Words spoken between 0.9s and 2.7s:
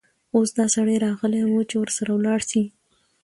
راغلى وو، چې ورسره ولاړه شې.